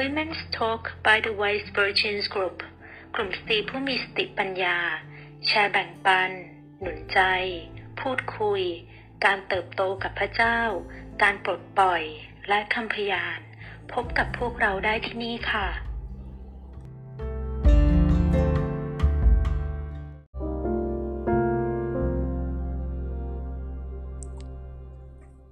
[0.00, 2.58] Women's Talk by the Wise Virgins Group
[3.14, 4.78] กลุ่มสตรีผู้มีสติปัญญา
[5.46, 6.30] แชร์แบ่งปัน
[6.80, 7.20] หนุนใจ
[8.00, 8.62] พูดคุย
[9.24, 10.60] การเติบโตกับพระเจ้า
[11.22, 12.02] การปลดปล่อย
[12.48, 13.38] และคำพยาน
[13.92, 15.68] พบกับพวกเราได้ที่นี่ค่ะ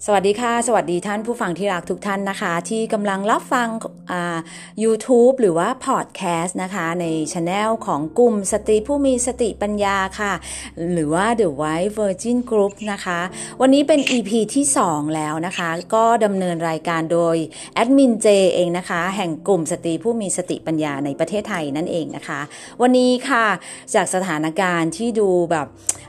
[0.07, 3.69] สวัสดีค่ะ สวัสดีท่านผู้ฟังที่รักทุกท่านนะคะ ที่กำลังรับฟัง
[4.83, 10.33] YouTube หรือว่าพอดแคสต์นะคะ ในช anel ของกลุ่มสตรีผู้มีสติปัญญาค่ะ
[10.93, 13.21] หรือว่า The White Virgin Group นะคะ
[13.61, 17.37] วันนี้เป็น EP ที่ 2 แล้วนะคะ ก็ดำเนินรายการโดย
[17.75, 22.41] แอดมินเจเองนะคะ แห่งกลุ่มสตรีผู้มีสติปัญญาในประเทศไทยนั่นเองนะคะ
[22.83, 23.47] วันนี้ค่ะ
[23.95, 25.67] จากสถานการณ์ที่ดูแบบ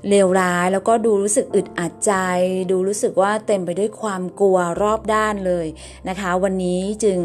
[0.09, 2.13] เลวร้าย แล้วก็ดูรู้สึกอึดอัดใจ
[2.71, 5.68] ดูรู้สึกว่าเต็มไปด้วยความกลัวรอบด้านเลย
[6.10, 7.20] นะคะ วันนี้จึง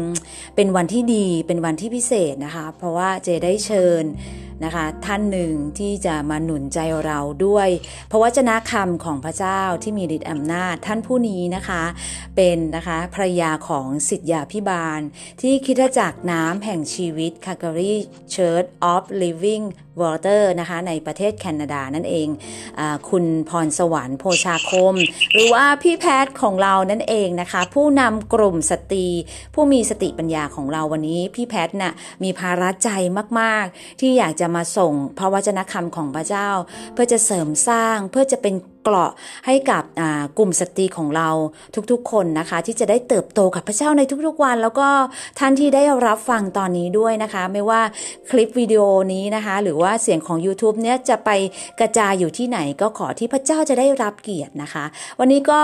[0.55, 4.03] เป็นวันที่ดีเป็นวันที่พิเศษนะคะ เพราะว่าเจได้เชิญ
[4.65, 7.67] นะคะท่านหนึ่งที่จะมาหนุนใจเราด้วย
[8.11, 11.83] พระวจนะคำของพระเจ้าที่มีฤทธิ์อำนาจท่านผู้นี้นะคะ
[12.35, 14.99] เป็นนะคะภรยาของสิทธยาพิบาล
[15.41, 17.95] ที่คิดจักน้ำแห่งชีวิต c a l g a r y
[18.33, 19.65] Church of Living
[20.01, 22.27] Water นะคะในประเทศแคนาดานั่นเอง
[22.79, 24.95] อคุณพรสวรรค์โพชาคม
[25.33, 29.07] หรือว่าพี่แพทย์ของเรานั่นเองนะคะ ผู้นำกลุ่มสตรี
[29.53, 31.93] ผู้มีสติปัญญาของเราวันนี้ พี่แพทย์น่ะ
[32.23, 32.89] มีภาระใจ
[33.39, 36.49] มาก ๆ ที่อยากจะมาส่งพระวจนะคำของพระเจ้า
[36.93, 39.11] เพื่อจะเสริมสร้างเพื่อจะเป็นเกราะ
[39.45, 39.83] ให้กับ
[40.37, 41.29] กลุ่มสตรีของเรา
[41.91, 44.87] ทุกๆ คนนะคะ ที่จะได้เติบโตกับพระเจ้าในทุกๆวัน แล้วก็
[45.39, 47.81] ท่านที่ได้รับฟังตอนนี้ด้วยนะคะ ไม่ว่า
[48.31, 48.81] คลิปวิดีโอ
[49.13, 51.29] นี้นะคะ หรือว่าเสียงของ YouTube เนี้ยจะไป
[51.79, 54.85] กระจายอยู่ที่ไหนก็ขอที่พระเจ้าจะได้รับเกียรตินะคะ
[55.19, 55.61] วันนี้ก็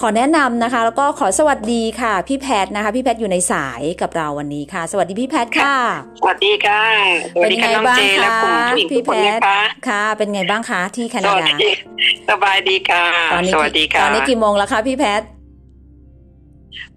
[0.00, 5.74] ขอแนะนำนะคะ แล้วก็ขอสวัสดีค่ะ พี่แพทนะคะ พี่แพทอยู่ในสายกับเราวันนี้ค่ะ สวัสดีพี่แพทค่ะ
[6.20, 6.82] สวัสดีค่ะ
[7.42, 8.58] เป็นไงบ้างคะ
[8.90, 9.40] พี่แพท
[9.88, 11.56] ค่ะ เป็นไงบ้างคะที่แคนาดา
[12.30, 15.22] สบายดีค่ะตอนนี้สวัสดีค่ะ ตอนนี้กี่โมงแล้วคะพี่แพท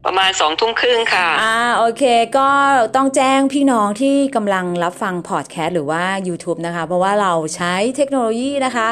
[0.05, 2.03] ประมาณสองทุ่มครึ่งค่ะ อ่าโอเค
[2.37, 2.49] ก็
[2.95, 8.87] ต้องแจ้งพี่น้องที่กำลังรับฟังพอดแคสต์หรือว่า YouTube นะคะ เพราะว่าเราใช้เทคโนโลยีนะคะ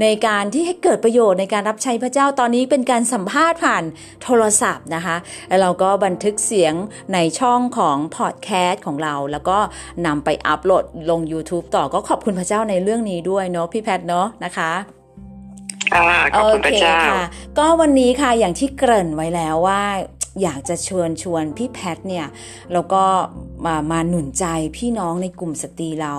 [0.00, 3.84] ในการที่ให้เกิดประโยชน์ในการรับใช้พระเจ้าตอนนี้เป็นการสัมภาษณ์ผ่าน
[4.22, 5.16] โทรศัพท์นะคะ
[5.48, 6.74] แล้วเราก็บันทึกเสียง
[7.14, 9.58] ในช่องของพอดแคสต์ของเรา แล้วก็
[10.06, 14.72] นำไปอัปโหลดลง YouTube ต่อก็ขอบคุณพระเจ้าในเรื่องนี้ด้วยเนาะพี่แพทเนาะนะคะ
[16.34, 17.00] ขอบคุณพระเจ้า
[17.58, 19.82] ก็วันนี้ค่ะอย่างที่เกริ่นไว้แล้วว่า
[20.42, 22.26] อยากจะชวนชวนพี่แพทเนี่ย
[22.72, 23.02] แล้วก็
[23.66, 24.46] มามาหนุนใจ
[24.76, 26.14] พี่น้องในกลุ่มสตรีเรา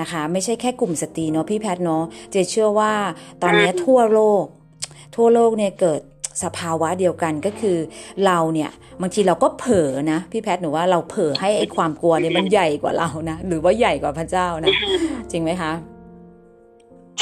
[0.00, 2.92] นะคะ ไม่ใช่แค่กลุ่มสตรีเนาะพี่แพทเนาะเจเชื่อว่า
[3.42, 4.44] ตอนนี้ทั่วโลก
[5.16, 6.00] ทั่วโลกเนี่ยเกิด
[6.42, 7.76] สภาวะเดียวกันก็คือ
[8.26, 8.70] เราเนี่ย
[9.00, 14.74] บางทีเราก็เผลอนะพี่แพทหนูว่าเราเผลอให้ไอ้ความกลัวเนี่ยมันใหญ่กว่าเรานะหรือว่าใหญ่กว่าพระเจ้านะ
[15.30, 15.72] จริงไหมคะ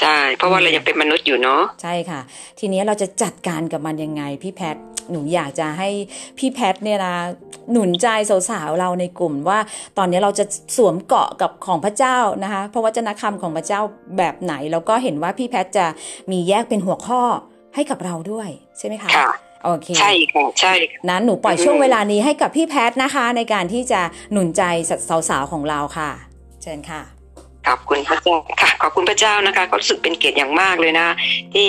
[0.00, 2.20] ใช่ เพราะว่าเรายังเป็นมนุษย์อยู่เนาะใช่ค่ะ
[2.58, 4.76] ทีนี้เราจะจัดการกับมันยังไงพี่แพท
[5.10, 5.88] หนูอยากจะให้
[6.38, 7.14] พี่แพทเนี่ยนะ
[7.72, 8.06] หนุนใจ
[8.50, 9.58] สาวๆเราในกลุ่มว่า
[9.98, 10.44] ตอนนี้เราจะ
[10.76, 13.80] สวมเกาะกับของพระเจ้านะคะเพราะว่าจนะคำของพระเจ้า
[14.18, 15.86] แบบไหน แล้วก็เห็นว่าพี่แพทจะ
[16.30, 17.22] มีแยกเป็นหัวข้อ
[17.74, 18.48] ให้กับเราด้วย
[18.78, 19.30] ใช่ไหมคะค่ะ
[19.64, 20.72] โอเคใช่ค่ะใช่
[21.10, 24.00] นั้นหนูปล่อยช่วงเวลานี้ให้กับพี่แพทนะคะ ในการที่จะ
[24.32, 24.62] หนุนใจ
[25.28, 26.10] สาวๆของเราค่ะ
[26.62, 27.02] เชิญค่ะ
[27.68, 31.06] ขอบคุณพระเจ้าค่ะขอบคุณพระเจ้านะคะ ก็รู้สึกเป็นเกียรติอย่างมากเลยนะ
[31.54, 31.68] ที่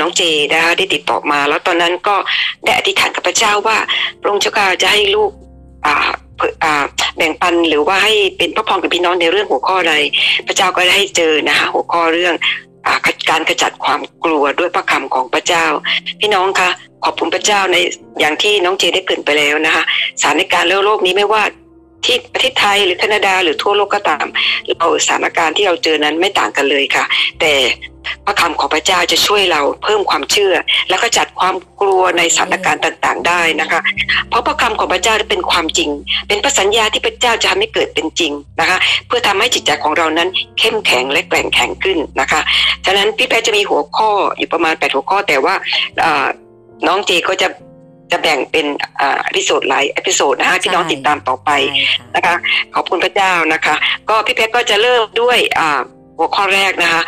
[0.00, 2.16] น้องเจนะคะได้ติดต่อมา แล้วตอนนั้นก็
[2.64, 3.76] ได้อธิษฐานกับพระเจ้าว่า
[4.20, 5.30] พระองค์เจ้าจะให้ลูก
[7.16, 9.94] แบ่งปันหรือว่าให้เป็นพระพรกับพี่น้องในเรื่องหัวข้อใด
[10.46, 12.34] พระเจ้าก็ได้ให้เจอนะคะหัวข้อเรื่อง
[13.30, 15.64] การขจัดความกลัวด้วยพระคำของพระเจ้า
[16.20, 16.70] พี่น้องคะ
[17.04, 17.76] ขอบคุณพระเจ้าใน
[18.20, 19.84] อย่างที่น้องเจได้เกินไปแล้วนะคะ
[20.20, 21.42] สถานการณ์โลกนี้ไม่ว่า
[22.04, 24.26] ที่ประเทศไทยหรือแคนาดาหรือทั่วโลกก็ตาม
[24.78, 27.04] เราสถานการณ์ที่เราเจอนั้นไม่ต่างกันเลยค่ะ
[27.40, 27.52] แต่
[28.26, 30.54] พระคำของพระเจ้าจะช่วยเราเพิ่มความเชื่อ
[30.88, 33.80] แล้วก็จัดความกลัวในสถานการณ์ต่าง ๆ ได้นะคะ
[34.28, 35.90] เพราะพระคำของพระเจ้าเป็นความจริง
[36.28, 42.40] เป็นพระสัญญาที่พระเจ้าจะทำให้เกิดเป็นจริงนะคะ เพื่อทำให้จิตใจของเรานั้นเข้มแข็งและแกร่งแข็งขึ้นนะคะ
[42.86, 45.54] ฉะนั้นพี่แพทจะมีหัวข้ออยู่ประมาณแปดหัวข้อแต่ว่า
[46.86, 47.48] น้องเจก็จะ
[48.12, 48.66] จะแบ่งเป็น
[49.00, 51.50] episode หลาย episode นะคะที่น้องติดตามต่อไป
[52.16, 52.34] นะคะ
[52.74, 53.74] ขอบคุณพระเจ้านะคะ
[54.08, 55.38] ก็พี่แพทก็จะเริ่มด้วย
[56.16, 57.02] หัวข้อแรกนะคะ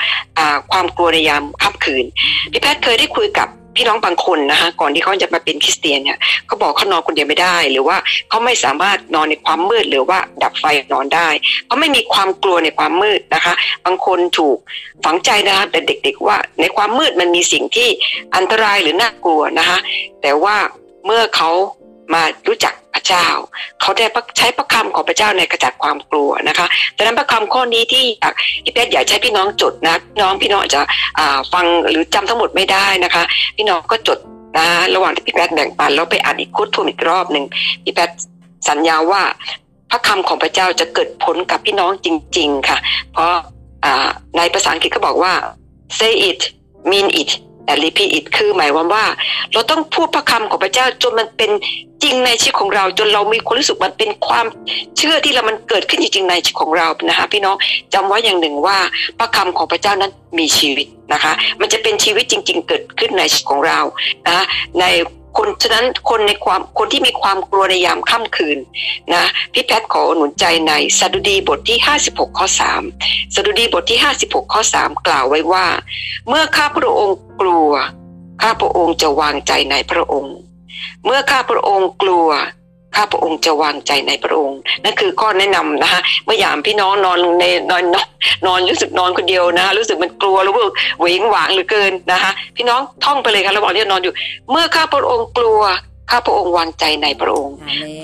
[0.72, 2.04] ความกลัวในยามค่ำคืน
[2.52, 7.96] พี่แพทย์เคยได้คุยกับพี่น้องบางคนนะคะก่อนที่เขาจะมาเป็นคริสเตียนเนี่ยเขาบอกเขานอนคนเดียวไม่ได้ หรือว่า
[8.28, 11.28] เขาไม่สามารถนอนในความมืดหรือว่าดับไฟนอนได้
[11.66, 14.58] เขาไม่มีความกลัวในความมืดนะคะ บางคนถูก
[15.05, 17.88] ฝังใจนะคะแต่เด็ก ๆ ว่าในความมืดมันมีสิ่งที่
[18.37, 19.78] อันตรายหรือน่ากลัวนะคะ
[20.22, 20.56] แต่ว่า
[21.06, 21.50] เมื่อเขา
[22.14, 23.26] มารู้จักพระเจ้า
[23.81, 24.06] เขาได้
[24.38, 26.66] ใช้พระคำของพระเจ้าในกระจัดความกลัวนะคะ
[26.96, 28.04] ดังนั้นพระคำข้อนี้ที่
[28.64, 30.81] พี่เพชรอยากใช้พี่น้องจดนะน้องพี่น้องจะ
[31.52, 33.22] ฟังหรือจำทั้งหมดไม่ได้นะคะ
[33.56, 34.19] พี่น้องก็จด
[34.58, 37.44] นะระหว่างที่พี่แพทแบ่งปันแล้วไปอ่านอีกคุดทวนอีกรอบหนึ่ง
[37.84, 38.10] พี่แพท
[38.69, 39.22] สัญญาว่า
[39.90, 42.08] พระคำของพระเจ้าจะเกิดผลกับพี่น้องจ
[42.38, 42.78] ริง ๆ ค่ะ
[43.12, 43.32] เพราะ
[44.37, 45.32] ในภาษาอังกฤษก็บอกว่า
[45.98, 46.40] say it
[46.90, 47.31] mean it
[47.64, 49.04] แต่รีพีอิตคือหมายความว่า
[49.52, 51.50] เราต้องพูดพระคำของพระเจ้าจนมันเป็น
[52.02, 54.46] จริงในชีวิตของเรา จนเรามีความรู้สึกมันเป็นความ
[54.96, 57.56] เชื่อที่เรามันเกิดขึ้นจริงในชีวิตของเรานะคะพี่น้อง
[57.94, 58.78] จำไว้อย่างหนึ่งว่า
[59.18, 63.80] พระคำของพระเจ้านั้นมีชีวิตนะคะ มันจะเป็นชีวิตจริง ๆ เกิดขึ้นในชีวิตของเรา
[64.26, 64.44] นะ
[64.80, 64.84] ใน
[65.37, 68.58] คนฉะนั้นคนในความคนที่มีความกลัวในยามค่ำคืน
[69.12, 72.46] นะพี่แพทย์ขอหนุนใจในสดุดีบทที่ 56 ข้อ
[72.90, 75.67] 3สดุดีบทที่ 56 ข้อ 3 กล่าวไว้ว่า
[76.29, 77.70] เมื่อข้าพระองค์กลัว
[78.43, 80.37] ข้าพระองค์จะวางใจในพระองค์
[81.05, 82.29] เมื่อข้าพระองค์กลัว
[82.96, 87.84] ข้าพระองค์จะวางใจในพระองค์นั่นคือข้อแนะนำนะคะเมื่อยามพี่น้องนอนในนอน
[88.46, 90.64] นอนรู้สึกนอนคนเดียวนะคะรู้สึกมันกลัวหรือว่า
[90.98, 94.14] เหวงหวางเหลือเกินนะคะพี่น้องท่องไปเลยค่ะระหว่างที่นอนอยู่
[94.50, 95.60] เมื่อข้าพระองค์กลัว
[96.10, 97.56] ข้าพระองค์วางใจในพระองค์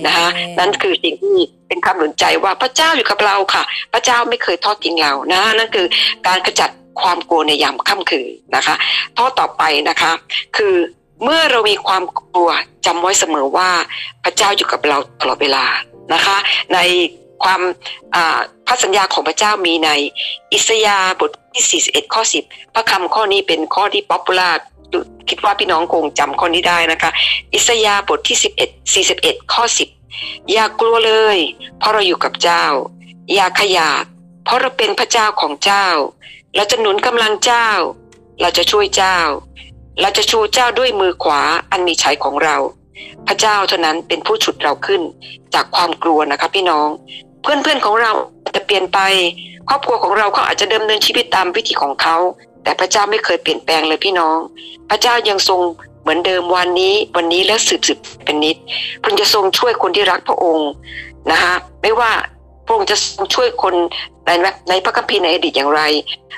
[0.07, 1.37] นะคะนั่นคือสิ่งที่
[1.69, 3.63] เป็นคำหนุนใจว่าพระเจ้าอยู่กับเราค่ะ
[3.93, 5.87] พระเจ้าไม่เคยทอดทิ้งเรานะนั่นคือ
[6.27, 6.71] การขจัด
[7.01, 8.75] ความกลัวในยามค่ำคืนนะคะ
[9.17, 10.13] ข้อต่อไปนะคะ
[10.57, 10.75] คือ
[11.23, 12.51] เมื่อเรามีความกลัว
[12.87, 13.71] จำไว้เสมอว่า
[14.25, 15.65] พระเจ้าอยู่กับเราตลอดเวลา
[16.15, 16.37] นะคะ
[16.75, 16.79] ใน
[17.43, 17.61] ความ
[18.67, 19.91] พระสัญญาของพระเจ้ามีใน
[20.53, 24.51] อิสยาบทที่ 41 ข้อ 10 พระคำข้อนี้เป็นข้อที่ popular
[25.29, 27.11] คิดว่าพี่น้องคงจำข้อนี้ได้นะคะ
[27.55, 28.39] อิสยาบทที่
[28.85, 29.65] 11 41 ข้อ
[30.09, 31.39] 10 อย่ากลัวเลย
[31.79, 32.65] เพราะเราอยู่กับเจ้า
[33.35, 34.05] อย่าขยาด
[34.45, 35.87] เพราะเราเป็นพระเจ้าของเจ้า
[36.57, 37.69] เราจะหนุนกำลังเจ้า
[38.41, 39.19] เราจะช่วยเจ้า
[40.01, 41.41] เราจะชูเจ้าด้วยมือขวา
[41.71, 42.57] อันมีชัยของเรา
[43.27, 45.03] พระเจ้าเท่านั้นเป็นผู้ฉุดเราขึ้น
[45.55, 46.89] จากความกลัวนะคะพี่น้อง
[47.43, 48.13] เพื่อนๆของเรา
[48.57, 48.99] จะเปลี่ยนไป
[49.69, 52.17] ครอบครัวของเราเขาอาจจะเดิมเนินชีวิตตามวิถีของเขา
[52.63, 54.39] แต่พระเจ้าไม่เคยเปลี่ยนแปลงเลยพี่น้อง
[54.91, 55.61] พระเจ้ายังทรง
[56.03, 58.57] เหมือนเดิมวันนี้ วันนี้และสืบสืบเป็นนิด
[59.03, 60.71] พระองค์จะทรงช่วยคนที่รักพระองค์
[61.31, 62.11] นะคะไม่ว่า
[62.67, 63.75] พระองค์จะทรงช่วยคน
[64.29, 64.33] ใน
[64.69, 65.83] ในพระคัมภีร์ในอดีตอย่างไร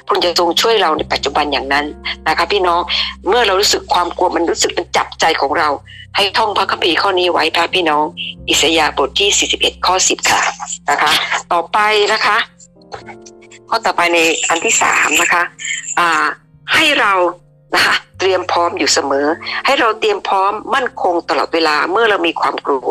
[0.06, 1.86] พระองค์จะทรงช่วยเราในปัจจุบันอย่างนั้น
[2.28, 2.80] นะคะพี่น้อง
[3.28, 5.68] เมื่อเรารู้สึกความกลัวมันรู้สึกมันจับใจของเรา
[6.16, 8.04] ให้ท่องพระคัมภีร์ข้อนี้ไว้พระพี่น้อง
[8.48, 10.42] อิสยาห์บทที่ 41 ข้อ 10 ค่ะ
[10.90, 11.10] นะคะ
[11.52, 11.78] ต่อไป
[12.12, 12.36] นะคะ
[13.68, 15.42] ข้อต่อไปในอันที่สามนะคะ
[15.98, 16.26] อ่า
[16.74, 17.12] ให้เรา
[17.74, 19.26] นะคะเตรียมพร้อมอยู่เสมอ
[19.66, 22.90] ให้เราเตรียมพร้อมมั่นคงตลอดเวลาเมื่อเรามีความกลัว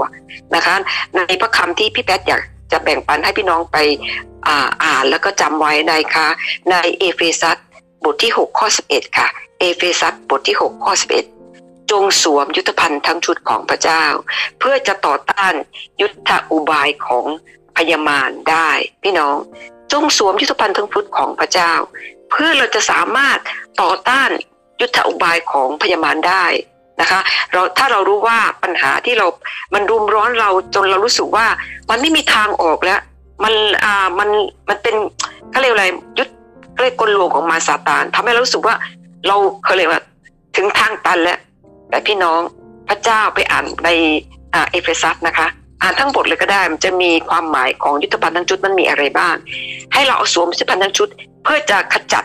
[0.56, 0.76] นะคะ
[1.16, 3.78] ในพระคำที่พี่แป๊ดอยาก จะแบ่งปันให้พี่น้องไป
[4.48, 6.28] อ่าอานแล้วก็จำไว้ในคะ
[6.72, 7.58] ในเอเฟซัส
[8.04, 9.28] บทที่ 6 ข้อ 11 ค่ะ
[9.60, 10.94] เอเฟซัสบทที่ 6 ข้อ
[11.42, 14.04] 11 จงสวมยุทธภัณฑ์ทั้งชุดของพระเจ้า
[14.60, 15.54] เพื่อจะต่อต้าน
[16.02, 17.26] ยุทธอุบายของ
[17.78, 18.70] พยามารได้
[19.04, 19.38] พี่น้อง
[19.92, 21.74] จงสวมยุทธภัณฑ์ทั้งชุดของพระเจ้า
[22.32, 23.40] เพื่อเราจะสามารถ
[23.82, 24.30] ต่อต้าน
[24.82, 26.46] ยุทธอุบายของพยามารได้
[27.02, 27.20] นะคะ
[27.52, 29.28] เราถ้าเรารู้ว่าปัญหาที่เรา
[29.74, 31.46] มันรุมร้อนเราจนเรารู้สึกว่า
[31.90, 33.00] มันไม่มีทางออกแล้ว
[33.44, 33.54] มัน
[33.84, 34.30] อ่ามัน
[34.70, 34.96] มันเป็น
[35.52, 35.86] เขาเรียกอะไร
[36.18, 36.30] ยุทธ
[36.82, 38.76] เรียกกลลวงของมาซาตานทำให้เรารู้สึกว่า
[39.28, 39.36] เรา
[39.66, 40.02] เขาเรียกว่า
[40.56, 41.40] ถึงทางตันแล้ว
[41.90, 42.42] แต่พี่น้อง
[42.90, 43.90] พระเจ้าไปอ่านใน
[44.54, 45.48] อ่าเอเฟซัสนะคะ
[45.82, 49.36] อ่านทั้งบทเลยก็ได้มันจะมีความหมายของยุทธภัณฑ์ทั้งชุดมันมีอะไรบ้าง
[49.94, 51.08] ให้เราเอาสวมยุทธภัณฑ์ทั้งชุด
[51.44, 52.24] เพื่อจะขจัด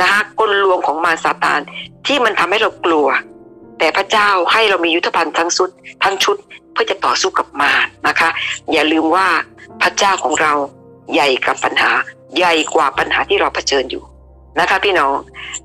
[0.00, 1.60] นะคะกลลวงของมารซาตาน
[2.06, 3.06] ที่มันทำให้เรากลัว
[3.78, 5.70] แต่พระเจ้าให้เรามียุทธภัณฑ์ทั้งชุด
[6.04, 6.36] ทั้งชุด
[6.72, 8.28] เพื่อจะต่อสู้กับมารนะคะ
[8.72, 9.26] อย่าลืมว่า
[9.82, 10.52] พระเจ้าของเรา
[11.12, 11.90] ใหญ่กับปัญหา
[12.36, 14.02] ใหญ่กว่าปัญหาที่เราเผชิญอยู่
[14.60, 15.14] นะคะ พี่น้อง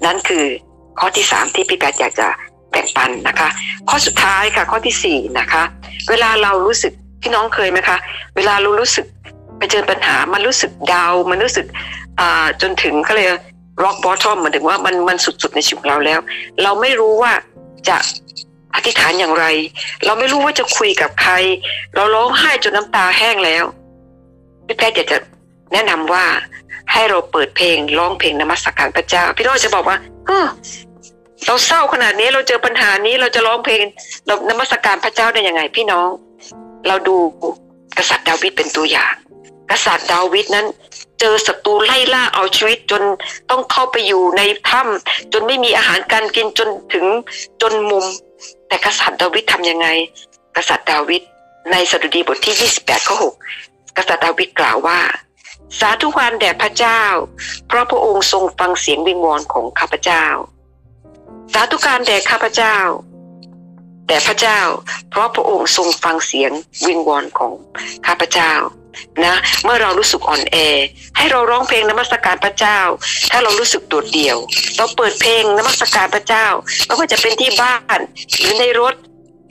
[0.06, 0.46] นั่นคือ
[1.00, 2.28] ข้อที่สามที่พี่แปดอยากจะ
[2.72, 3.50] แบ่งปันนะคะ
[3.89, 5.63] ข้อสุดท้ายค่ะข้อที่สี่นะคะ
[6.10, 7.98] เวลาเรารู้สึกพี่น้องเคยไหมคะ
[8.36, 9.06] เวลาเรารู้สึก
[9.58, 11.66] ไปเจอปัญหา มันรู้สึกดาวมันรู้สึก
[12.20, 13.28] อ่าจนถึงเขาเลย
[13.84, 16.20] rock bottom หมายถึงว่ามันมันสุดๆในชีวิตของเราแล้ว
[16.63, 17.32] เราไม่รู้ว่า
[17.88, 17.98] จะ
[18.75, 19.45] อธิษฐานอย่างไร
[20.05, 21.33] เราไม่รู้ว่าจะคุยกับใคร
[21.95, 23.65] เราร้องไห้จนน้ำตาแห้งแล้ว
[24.65, 25.17] พี่แพทย์อยากจะ
[25.74, 26.25] แนะนำว่า
[26.91, 30.45] ให้เราเปิดเพลงร้องเพลงนมัสการพระเจ้า พี่น้องจะบอกว่าเออ
[31.45, 33.81] เราเศร้าขนาดนี้เราเจอปัญหานี้เราจะร้องเพลง
[34.25, 36.07] เรานมัสการพระเจ้าได้ยังไง พี่น้อง
[36.88, 37.15] เราดู
[37.98, 39.13] กษัตริย์ดาวิดเป็นตัวอย่าง
[39.71, 40.65] กษัตริย์ดาวิดนั้น
[41.20, 43.04] เจอศัตรูไล่ล่าเอาชีวิตจน
[43.50, 47.06] ต้องเข้าไปอยู่ในถ้ำจนไม่มีอาหารการกินจนถึง
[47.62, 48.06] จนมุม
[48.68, 49.88] แต่กษัตริย์ดาวิดทำยังไง
[50.56, 51.22] กษัตริย์ดาวิด
[51.72, 53.16] ในสดุดีบทที่ 28ข้อ
[53.60, 55.00] 6กษัตริย์ดาวิดกล่าวว่า
[55.80, 57.02] สาธุวันแด่พระเจ้า
[57.68, 60.26] เพราะพระองค์ทรงฟังเสียงวิงวอนของข้าพเจ้า
[61.54, 62.78] สาธุการแด่ข้าพเจ้า
[64.08, 64.60] แต่พระเจ้า
[65.10, 66.52] เพราะพระองค์ทรงฟังเสียง
[66.88, 67.52] วิงวอนของ
[68.06, 68.54] ข้าพเจ้า
[69.24, 70.58] นะเมื่อเรารู้สึกอ่อนแอ
[71.17, 72.79] ให้เราร้องเพลงนมัสการพระเจ้า
[73.31, 74.38] ถ้าเรารู้สึกโดดเดี่ยว
[74.77, 76.46] เราเปิดเพลงนมัสการพระเจ้า
[76.86, 78.00] ไม่ว่าจะเป็นที่บ้าน
[78.39, 78.96] หรือในรถ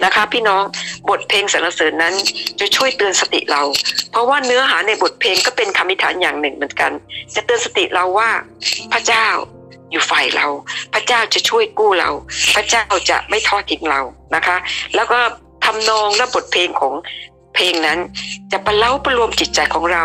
[0.04, 0.64] นะคะพี่น้อง
[1.08, 2.14] บทเพลงสรรเสริญนั้น
[2.60, 3.62] จะช่วยเตือนสติเรา
[4.10, 6.92] เพราะว่าเนื้อหาในบทเพลงก็เป็นคำอธิษฐานอย่างหนึ่งเหมือนกัน
[7.34, 8.30] จะเตือนสติเราว่า
[8.92, 9.26] พระเจ้า
[9.90, 10.46] อยู่ฝ่ายเรา
[10.94, 12.10] พระเจ้าจะช่วยกู้เรา
[12.54, 14.00] พระเจ้าจะไม่ทอดทิ้งเรา
[14.34, 14.56] นะคะ
[14.94, 15.20] แล้วก็
[15.64, 16.94] ทำนองและบทเพลงของ
[17.58, 17.98] เพลงนั้น
[18.52, 20.04] จะประเล้าประโลมจิตใจของเรา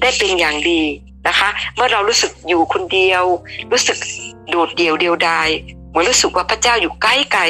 [0.00, 0.82] ได้เป็นอย่างดี
[1.28, 3.24] นะคะ เมื่อเรารู้สึกอยู่คนเดียว
[3.72, 3.98] รู้สึก
[4.50, 5.48] โดดเดี่ยวเดียวดาย
[5.88, 7.42] เหมือนรู้สึกว่าพระเจ้าอยู่ใกล้ไกล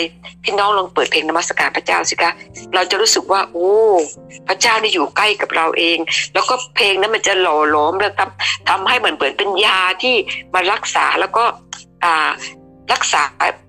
[0.42, 2.32] พี่น้องลองเปิดเพลงนมัสการพระเจ้าสิคะ
[2.74, 3.72] เราจะรู้สึกว่า โอ้
[4.48, 5.98] พระเจ้านี่อยู่ใกล้กับเราเอง
[6.34, 10.16] แล้วก็เพลงนั้นมันจะหล่อหลอมแล้วทำทำให้เหมือนเปิดเป็นยาที่
[10.54, 11.44] มารักษาแล้วก็
[12.04, 12.30] อ่า
[12.92, 13.22] รักษา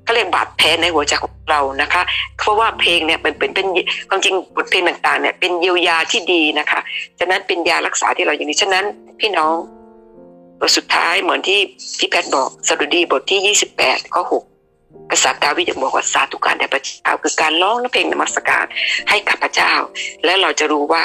[0.07, 2.01] ก็เรียกบาดแผลในหัวใจของเรานะคะ
[2.39, 3.67] เพราะว่าเพลงเนี่ยมันเป็นเป็น
[4.09, 6.79] ความจริงบทเพลงต่างๆเนี่ยเป็นเยียวยาที่ดีนะคะ
[7.19, 8.85] ฉะนั้นเป็นยารักษาที่เราอย่างนี้ฉะนั้น
[9.19, 9.55] พี่น้อง
[10.59, 11.59] บทสุดท้ายเหมือนที่
[11.99, 14.41] พี่แพทย์บอกสดุดีบทที่ 28 ข้อ 6
[15.11, 18.65] กษัตริย์ดาวิดบอกว่าสาธุการแด่พระเจ้าคือการร้องและเพลงนมัสการ
[19.09, 19.73] ให้กับพระเจ้า
[20.25, 21.03] และเราจะรู้ว่า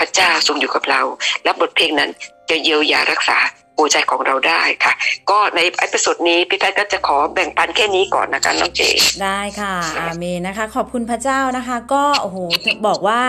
[0.00, 1.02] พระเจ้าทรงอยู่กับเรา
[1.44, 2.10] และบทเพลงนั้น
[2.50, 3.38] จะเยียวยารักษา
[3.78, 4.92] หัวใจของเราได้ค่ะ
[5.30, 8.82] ก็ใน episode นี้พี่แพทย์ก็จะขอแบ่งปันแค่นี้ก่อนนะคะน้องเจ
[9.22, 12.38] ได้ค่ะอาเมนนะคะ ขอบคุณพระเจ้านะคะ ก็โอ้โห
[12.86, 13.20] บอกว่า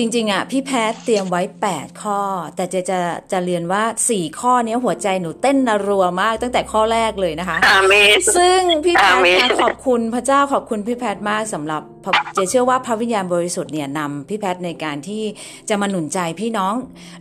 [0.00, 2.20] จริงๆอะพี่แพทเตรียมไว้ 8 ข้อ
[2.56, 2.98] แต่เจจะ
[3.32, 11.82] จะเรียนว่า 4 ข้อนี้หัวใจหนูเต้นระรัวมากตั้งแต่ข้อแรกเลยนะคะอาเมนซึ่งพี่แพทอาเมนคะขอบคุณพระเจ้าขอบคุณพี่แพทมากสำหรับ
[12.34, 15.22] เจเชื่อว่าพระวิญญาณบริสุทธิ์เนี่ยนำพี่แพทในการที่
[15.68, 16.74] จะมาหนุนใจพี่น้อง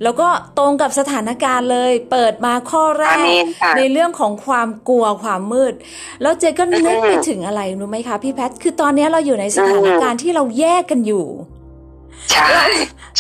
[0.03, 5.73] แล้วก็ตรงกับสถานการณ์เลย เปิดมาข้อแรอากเมนค่ะในเรื่องของความกลัวความมืด
[6.21, 11.27] แล้วเจก็นึกไปอืมถึงอะไรรู้ไหมคะพี่แพทคือตอนนี้เราอยู่ในสถานการณ์ที่เราแยกกันอยู่
[12.33, 12.59] ใช่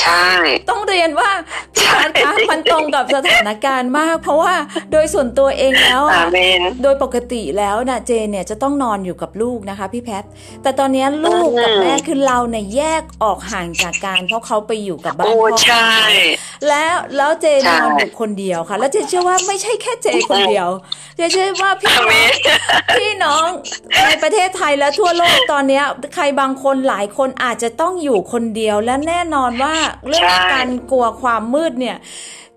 [0.01, 0.25] ใช่
[0.69, 1.29] ต้องเรียนว่า
[1.75, 4.53] พี่แพทคะใช่มันตรงกับสถานการณ์มาก เพราะว่า
[4.91, 10.23] โดยส่วนตัวเองแล้วอาอะเมนโดยปกติแล้วนะเจนเนี่ยจะต้องนอนอยู่กับลูกนะคะ พี่แพท
[10.63, 15.89] แต่ตอนนี้ลูกกับอืมแม่คือเราเนี่ยแยกออกห่างจากกันเพราะเขาไปอยู่กับบ้านโอ้พ่อใช่
[16.67, 20.69] แล้วแล้วเจใช่นอนอยู่คนเดียวค่ะ แล้วเจเชื่อว่าไม่ใช่แค่เจคนเดียว
[21.17, 22.31] เจเชื่อว่าพี่อาน้เมองน
[22.97, 23.47] พี่น้อง
[24.07, 25.83] ในประเทศไทยและทั่วโลกตอนเนี้ย
[26.15, 29.75] ใครบางคนหลายคนอาจจะต้องอยู่คนเดียวและแน่นอนว่า
[30.07, 31.97] เรื่องใช่การกลัวความมืดเนี่ย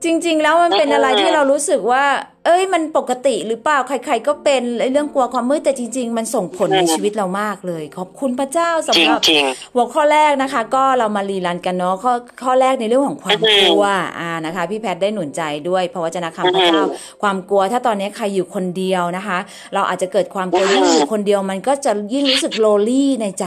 [0.04, 2.04] จริง ๆ แล้วมันเป็นอะไรอืมที่เรารู้สึกว่า
[2.47, 9.44] เอ้ยมันปกติหรือเปล่าใคร ๆ ก็เป็นไอ้เรื่องกลัวความมืดแต่จริง ๆ มันส่งผลในชีวิตเรามากเลย ขอบคุณพระเจ้าจสำริหงรับจริง
[9.75, 12.12] หัวข้อแรกนะคะ ก็เรามารีรันกันเนาะข้อ
[12.44, 13.85] ข้อแรกในเรื่องของความอือฮึกลัว
[14.18, 19.38] อ่านะคะ พี่แพทย์ได้หนุนใจด้วยเพราะว่าจะนะคำพระเจ้าอือฮึความกลัวถ้าตอนนี้ใครอยู่คนเดียวนะคะ
[19.75, 23.47] เราอาจจะเกิดความกลัวอือฮึยิ่งอยู่คนเดียวมันก็จะยิ่งรู้สึกโลลี่ในใจ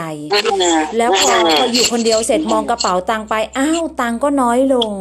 [0.97, 4.93] แล้วพอพออยู่คนเดียวเสร็จมองกระเป๋าตังค์ไปอ้าวตังค์ก็น้อยลง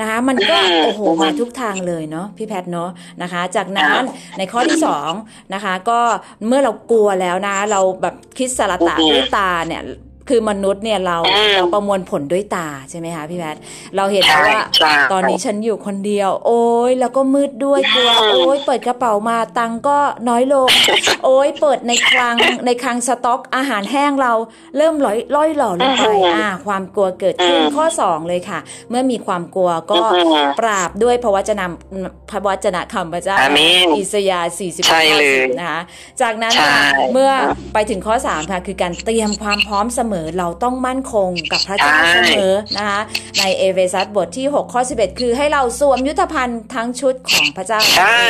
[0.00, 2.90] นะคะ มันก็อืมโอ้โหมาทุกทางเลยเนาะพี่แพทย์เนาะ
[3.22, 4.02] นะคะ จากนั้น
[4.38, 5.10] ในข้อที่สอง
[5.54, 6.00] นะคะก็
[6.46, 9.82] เมื่อเรากลัวแล้วนะ เราแบบคิดสารตะอืมด้วยตาเนี่ย
[10.30, 13.60] คือมนุษย์เนี่ยเราอืมเราประมวลผลด้วยตาใช่ไหมคะพี่แพทย์
[13.96, 20.68] เราเห็นแล้วใช่ว่าใช่ตอนนี้ฉันอยู่คนเดียว โอ้ยแล้วก็มืดด้วยกลัวอืมโอ้ยเปิดกระเป๋ามาตังค์ก็น้อยลง
[21.24, 24.32] โอ้ยเปิดในคลังในคลังสต็อกอาหารแห้งเรา
[24.76, 28.58] เริ่มล่อยล่อยหล่อลงไปอืมอ่า ความกลัวเกิดขึ้นอืมข้อสองเลยค่ะ
[28.90, 31.66] เมื่อมีความกลัวก็อืมปราบด้วยพระวจนะ
[32.30, 35.46] พระวจนะคำพระเจ้าอาเมนอิสยาห์40ใช่เลย
[36.18, 36.74] ใช่ค่ะ
[37.12, 37.30] เมื่อ
[37.74, 43.00] ไปถึงข้อ3ค่ะคือการเตรียมความพร้อมเสมอเราต้องมั่นคงกับพระเจ้าใช่เสมอนะคะ
[43.38, 48.20] ในเอเฟซัสบทที่ 6 ข้อ 11 คือให้เราสวมยุทธภัณฑ์ทั้งชุดของพระเจ้าใช่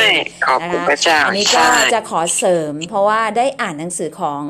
[0.47, 4.41] ขอบคุณพระเจ้าอันนี้ก็ใช่จะขอเสริม เพราะว่าได้อ่านหนังสือของ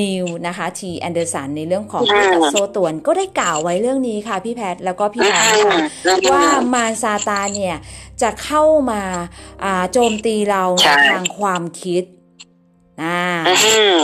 [0.00, 5.78] นีลนะคะทีแอนเดอร์สันในเรื่องของผู้ตัดโซ่ตรวนก็ได้กล่าวไว้เรื่องนี้ค่ะพี่แพทย์แล้วก็พี่น้องค่ะ
[6.30, 6.44] ว่า
[6.74, 7.76] มารซาตานเนี่ย
[8.22, 9.02] จะเข้ามา
[9.64, 12.04] อ่าโจมตีเราใช่ในทางความคิด
[13.02, 13.96] อ่าอือหือ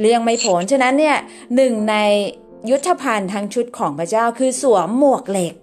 [0.00, 1.16] เลี่ยงไม่ผลฉะนั้นเนี่ย
[1.56, 1.96] หนึ่งใน
[2.70, 5.54] ยุทธภัณฑ์ทั้งชุดของพระเจ้าคือสวมหมวกเหล็ก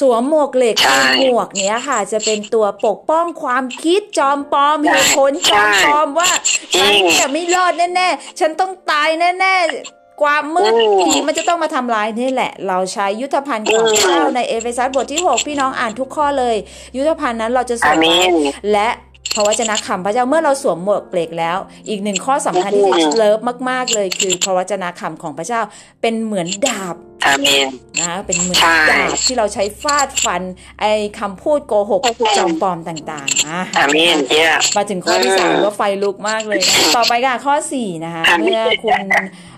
[0.00, 6.30] สวมหมวกเหล็กใช่คือหมวกเนี้ยค่ะ จะเป็นตัวปกป้องความคิดจอมปลอมใช่เหตุผลจอมปลอมว่า
[6.74, 9.08] จริฉันงเนี่ยไม่รอดแน่ๆฉันต้องตาย
[9.40, 16.56] แน่ๆความมืดอืมผีมันจะต้องมาทำลายนี่แหละ เราใช้ยุทธภัณฑ์ของพระเจ้าในเอเฟซัสบทที่ 6 พี่น้องอ่านทุกข้อเลย
[16.96, 18.34] ยุทธภัณฑ์นั้นเราจะสวอามเมไว้น
[18.72, 18.88] และ
[19.34, 23.38] พระวจนะคำพระเจ้าเมื่อเราสวมหมวกเปลกแล้ว อีกหนึ่งข้อสำคัญที่เลิฟ
[23.70, 25.60] มาก ๆเลย คือพระวจนะคำของพระเจ้า
[26.00, 27.66] เป็นเหมือนดาบอาเมน
[28.00, 30.42] นะเป็นเหมือนใช่ดาบที่เราใช้ฟาดฟัน
[30.80, 32.00] ไอ้คำพูดโกหก
[32.38, 38.98] จอมปลอมต่างๆอะอาเมนเย่มาถึงข้อที่สามอืมก็ไฟลุกมากเลยนะต่อไปค่ะข้อสี่นะคะอาเมนเมื่อคุณ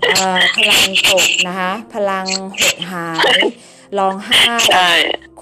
[0.08, 2.26] เอ่อพลังตกนะคะ พลัง
[2.60, 3.06] หดหา
[3.36, 3.38] ย
[3.98, 4.90] ร้องไห้ใช่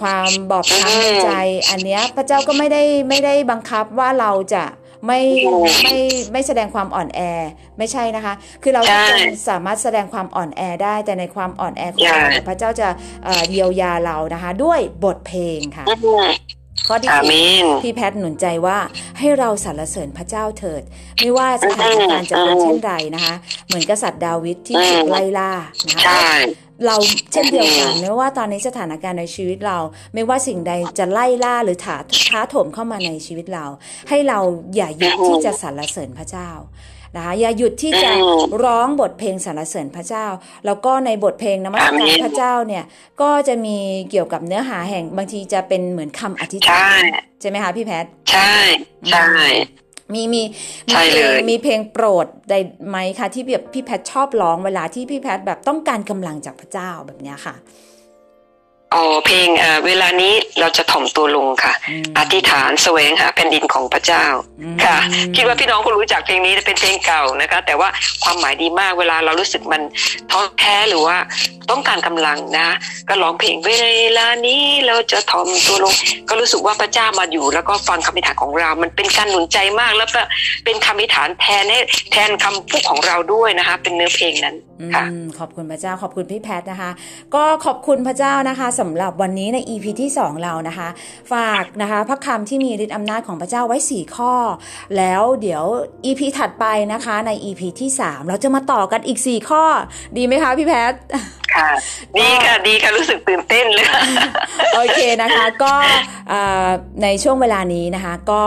[0.01, 1.31] ความบอบช้ำในอืมใจ
[1.71, 4.65] อันเนี้ยพระเจ้าก็ไม่ได้ไม่ได้บังคับว่าเราจะ
[5.07, 5.97] ไม่อืมไม่
[6.33, 7.21] ไม่แสดงความอ่อนแอ
[7.79, 12.89] ไม่ใช่นะคะ คือเราใช่ทุกคนสามารถแสดงความอ่อนแอได้ แต่ในความอ่อนแอของใช่เราเนี่ยพระเจ้าจะ
[13.25, 16.27] เอ่อเยียวยาเรานะคะ ด้วยบทเพลงค่ะอืม
[16.89, 18.79] ข้อที่อาเมสี่นพี่แพทย์หนุนใจว่า
[19.19, 20.83] ให้เราสรรเสริญพระเจ้าเถิด
[21.21, 23.35] ไม่ว่าสถานการณ์จะเป็นเช่นใดนะคะ
[23.67, 25.53] เหมือนกษัตริย์ดาวิดที่ถูกไล่ล่า
[25.87, 26.29] นะคะใช่
[26.87, 26.97] เรา
[27.33, 29.79] เช่นเดียวกันอืมไม่ว่าตอนนี้สถานการณ์ในชีวิตเรา
[30.15, 31.97] ไม่ว่าสิ่งใดจะไล่ล่าหรือถา
[32.29, 33.67] ท้าโถมเข้ามาในชีวิตเรา
[34.09, 34.39] ให้เรา
[34.77, 36.51] อย่าหยุดที่จะสรรเสริญพระเจ้า
[37.17, 40.27] นะคะอย่าหยุดที่จะอืมร้องบทเพลงสรรเสริญพระเจ้า
[40.67, 42.85] แล้วก็ในบทเพลงนมัสอาเมการนพระเจ้าเนี่ย
[43.23, 43.77] ก็จะมี
[44.11, 47.03] เกี่ยวกับเนื้อหาแห่งบางทีจะเป็นเหมือนคำอธิษใช่ฐาน
[47.41, 48.55] ใช่ไหมคะพี่แพทย์ใช่
[49.11, 49.29] ใช่
[50.13, 50.43] มีมี
[50.87, 52.55] มีใช่เพเลลงยมีเพลงโปรดใด
[52.89, 57.55] ไหมคะที่แบบพี่แพทชอบร้องเวลาที่พี่แพทแบบต้องการกำลังจากพระเจ้าแบบเนี้ยค่ะ
[58.95, 64.25] อ๋อเพลงอ่าเวลานี้เราจะถ่อมตัวลงค่ะอืมอธิษฐานแสวงหาแผ่นดินของพระเจ้า
[64.61, 64.97] อืมค่ะ
[65.37, 67.89] คิดว่าพี่น้องคงรู้จักเพลงนี้เป็นเพลงเก่านะคะ แต่ว่า
[68.23, 69.83] ความหมายดีมากเวลาเรารู้สึกมัน
[70.31, 71.17] ท้อแท้หรือว่า
[71.71, 72.69] ต้องการกำลังนะ
[73.09, 73.71] ก็ร้องเพลงเว
[74.19, 75.95] ลานี้เราจะถ่อมตัวลง
[76.29, 80.21] ก็รู้สึกว่าพระเจ้ามาอยู่ แล้วก็ฟังคำอธิษฐานของเรา มันเป็นการหนุนใจมากแล้วก็
[80.65, 81.81] เป็นคำอธิษฐานแทนให้
[82.13, 86.91] แทนคำพูดของเราด้วยนะคะ เป็นเนื้อเพลงนั้นอืค่ะมขอบคุณพระเจ้าขอบคุณพี่แพทนะคะ
[87.35, 90.89] ก็ขอบคุณพระเจ้านะคะสำหรับวันนี้ใน EP ที่ 2 เรานะคะ
[91.33, 94.35] ฝากนะคะพระคำที่มีฤทธิ์อำนาจของพระเจ้าไว้ 4 ข้อ
[94.97, 95.65] แล้วเดี๋ยว
[96.05, 99.65] EP ถัดไปนะคะใน EP ที่ 3 เราจะมาต่อกันอีก 4 ข้อ
[100.17, 100.93] ดีไหมคะพี่แพท
[101.55, 101.69] ค่ะ
[102.19, 103.87] ดีค่ะดีค่ะรู้สึกตื่นเต้นเลย
[104.75, 105.73] โอเคนะคะก็
[106.33, 106.69] อ่า
[107.03, 108.45] ในช่วงเวลานี้นะคะ ก็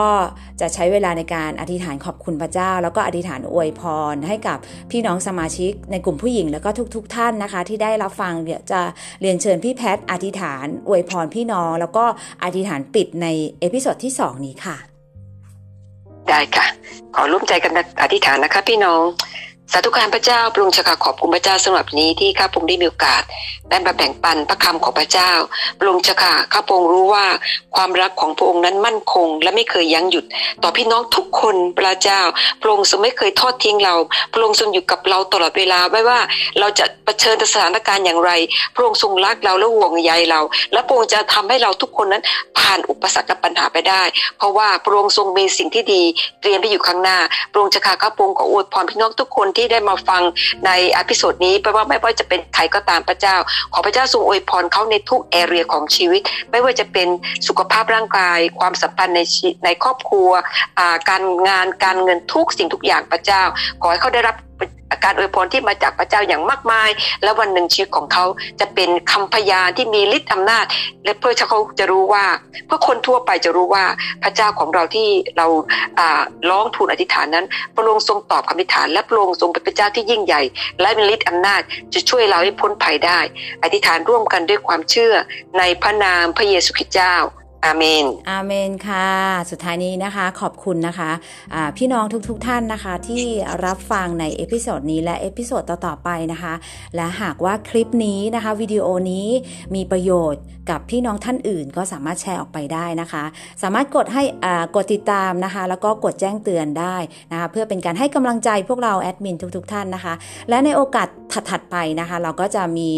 [0.62, 3.82] จะใช้เวลาในการอธิษฐานขอบคุณพระเจ้า แล้วก็อธิษฐานอวยพ
[4.14, 4.58] รให้กับ
[4.92, 8.82] พี่น้องสมาชิกในกลุ่มผู้หญิงแล้วก็ทุก ๆ ท่านนะคะ ที่ได้รับฟังเดี๋ยวจะ
[9.22, 12.06] เรียนเชิญพี่แพทย์อธิษฐานอวยพรพี่น้อง แล้วก็
[12.44, 13.28] อธิษฐานปิดใน
[13.60, 14.78] episode ที่ 2 นี้ค่ะ
[16.28, 16.68] ได้ค่ะ
[17.16, 19.04] ขอร่วมใจกันอธิษฐานนะคะ พี่น้อง
[19.74, 23.24] สาธุการพระเจ้าปรุงชะกาขอบคุณพระเจ้าสำหรับนี้ที่ข้าพงได้มีโอกาส
[23.70, 25.32] ได้มาแบ่งปันพระคำของพระเจ้า
[25.80, 27.26] ปรุงชะกาข้าพงรู้ว่า
[27.76, 30.26] ความรักของพระองค์นั้นมั่นคง และไม่เคยยั้งหยุด
[30.64, 32.22] ต่อพี่น้องทุกคนพระเจ้า
[32.62, 33.96] พระองค์ทรงไม่เคยทอดทิ้งเรา
[34.34, 36.20] พระองค์ทรงอยู่กับเราตลอดเวลาไม่ว่า
[36.60, 38.32] เราจะเผชิญสถานการณ์อย่างไร
[38.76, 40.42] พระองค์ทรงรักเราและห่วงใยเรา
[40.74, 42.24] และพระองค์จะทำให้เราทุกคนนั้น
[42.58, 44.02] ผ่านอุปสรรคและปัญหาไปได้
[44.38, 46.02] เพราะว่าพระองค์ทรงมีสิ่งที่ดี
[46.42, 47.18] เตรียมไปอยู่ข้างหน้า
[47.52, 50.22] พระองค์จะขาข้าพงขออวยพรพี่น้องทุกคนที่ได้มาฟัง
[50.66, 53.36] ในอพิสูจนี้ไม่ว่าไม่ว่าจะเป็นใครก็ตามพระเจ้า
[53.74, 57.08] ขอพระเจ้าทรงอวยพรเขาในทุกแอเรียของชีวิต ไม่ว่าจะเป็น
[57.48, 59.22] สุขภาพร่างกาย ความสัมพันธ์ใน
[59.66, 60.30] ในครอบครัว
[61.10, 63.44] การงานการเงินทุกสิ่งทุกอย่างพระเจ้า
[63.82, 64.36] ขอให้เขาได้รับ
[65.04, 66.90] การอวยพรที่มาจากพระเจ้าอย่างมากมาย
[67.24, 68.26] และวันหนึ่งชีวิตของเขา
[68.60, 70.66] จะเป็นคำพยานที่มีฤทธิ์อำนาจ
[71.06, 72.26] และเพื่อเขาจะรู้ว่า
[72.66, 73.86] เพื่อคนทั่วไปจะรู้ว่า
[74.24, 75.48] พระเจ้าของเราที่เรา
[76.00, 77.46] อ่าร้องทูลอธิษฐานนั้น
[77.76, 80.42] พระองค์ทรงตอบคำอธิษฐาน และพระองค์ทรงเป็นพระเจ้าที่ยิ่งใหญ่
[80.82, 81.62] และมีฤทธิ์อำนาจ
[81.94, 83.20] จะช่วยเราให้พ้นภัยได้
[83.64, 85.14] อธิษฐานร่วมกันด้วยความเชื่อ
[85.58, 87.16] ในพระนามพระเยซูคริสต์เจ้า
[87.66, 89.08] อาเมน อาเมนค่ะ
[89.52, 93.24] สุดท้ายนี้นะคะ ขอบคุณนะคะะพี่น้องทุกๆทท่านนะคะ ที่
[93.66, 96.54] รับฟังใน episode นี้และ episode ต่อๆไปนะคะ
[96.96, 99.28] และหากว่าคลิปนี้นะคะวิดีโอนี้
[99.76, 103.24] มีประโยชน์กับพี่น้องท่านอื่น ก็สามารถแชร์ออกไปได้นะคะ
[103.64, 104.24] สามารถกดให้
[104.76, 106.96] กดติดตามนะคะ แล้วก็กดแจ้งเตือนได้
[107.32, 110.14] นะคะเพื่อเป็นการให้กำลังใจพวกเราแอดมินทุกๆท่านนะคะ
[110.50, 111.08] และในโอกาส
[111.50, 112.90] ถัดๆไปนะคะ เราก็จะมี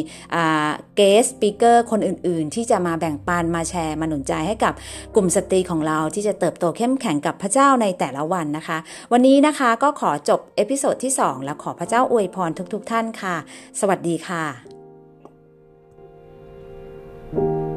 [0.95, 4.73] guest speaker คนอื่น ๆ ที่จะมาแบ่งปันมาแชร์มาหนุนใจให้กับ
[5.15, 8.77] กลุ่มสตรีของเราที่จะเติบโตเข้มแข็งกับพระเจ้าในแต่ละวันนะคะ
[9.11, 13.35] วันนี้นะคะก็ขอจบ episode ที่ 2 และขอพระเจ้าอวยพรทุกๆท่านค่ะ
[13.79, 14.45] สวัสดีค่ะ
[17.31, 17.68] thank you